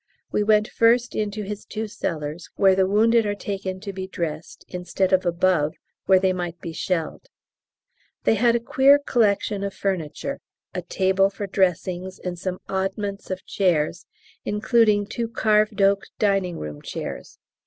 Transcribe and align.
We 0.31 0.41
went 0.41 0.67
first 0.67 1.13
into 1.13 1.43
his 1.43 1.63
two 1.63 1.87
cellars, 1.87 2.49
where 2.55 2.73
the 2.73 2.87
wounded 2.87 3.23
are 3.27 3.35
taken 3.35 3.79
to 3.81 3.93
be 3.93 4.07
dressed, 4.07 4.65
instead 4.67 5.13
of 5.13 5.27
above, 5.27 5.75
where 6.07 6.17
they 6.19 6.33
might 6.33 6.59
be 6.59 6.73
shelled. 6.73 7.27
They 8.23 8.33
had 8.33 8.55
a 8.55 8.59
queer 8.59 8.97
collection 8.97 9.63
of 9.63 9.75
furniture 9.75 10.39
a 10.73 10.81
table 10.81 11.29
for 11.29 11.45
dressings, 11.45 12.17
and 12.17 12.39
some 12.39 12.61
oddments 12.67 13.29
of 13.29 13.45
chairs, 13.45 14.07
including 14.43 15.05
two 15.05 15.27
carved 15.27 15.83
oak 15.83 16.05
dining 16.17 16.57
room 16.57 16.81
chairs. 16.81 17.37